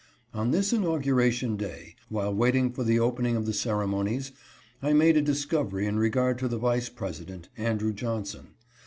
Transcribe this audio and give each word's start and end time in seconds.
On 0.33 0.49
this 0.49 0.73
inauguration 0.73 1.57
day, 1.57 1.95
while 2.09 2.33
waiting 2.33 2.71
for 2.71 2.83
the 2.83 2.99
opening 2.99 3.35
of 3.35 3.45
the 3.45 3.53
ceremonies, 3.53 4.31
I 4.81 4.93
made 4.93 5.15
a 5.15 5.21
discovery 5.21 5.85
in 5.85 5.99
regard 5.99 6.39
to 6.39 6.47
the 6.47 6.57
Vice 6.57 6.89
President, 6.89 7.49
Andrew 7.55 7.93
Johnson. 7.93 8.55